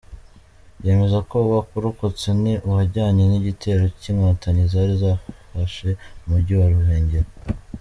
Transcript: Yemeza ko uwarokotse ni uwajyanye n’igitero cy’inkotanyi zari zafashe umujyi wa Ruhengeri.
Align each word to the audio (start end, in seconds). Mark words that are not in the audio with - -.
Yemeza 0.85 1.17
ko 1.29 1.35
uwarokotse 1.45 2.27
ni 2.41 2.53
uwajyanye 2.67 3.23
n’igitero 3.27 3.83
cy’inkotanyi 3.99 4.63
zari 4.71 4.93
zafashe 5.01 5.89
umujyi 6.23 6.53
wa 6.59 6.67
Ruhengeri. 6.75 7.29